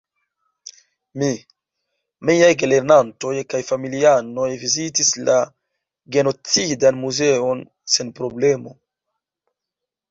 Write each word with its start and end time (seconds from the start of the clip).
Mi, 1.23 1.27
miaj 2.29 2.47
gelernantoj 2.63 3.33
kaj 3.55 3.61
familianoj 3.69 4.49
vizitis 4.65 5.13
la 5.29 5.37
"Genocidan 6.17 7.01
Muzeon" 7.05 7.67
sen 7.97 8.13
problemo. 8.23 8.77